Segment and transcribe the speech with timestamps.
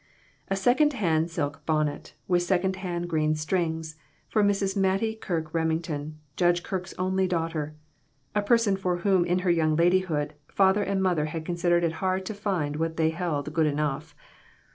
[0.47, 3.97] A second hand silk bonnet, with second hand green strings,
[4.29, 4.75] for Mrs.
[4.75, 7.75] Mattie Kirke Remington, Judge Kirke's only daughter
[8.33, 12.25] a person for whom in her young ladyhood, father and mother had considered it hard
[12.25, 14.15] to find what they held good enough.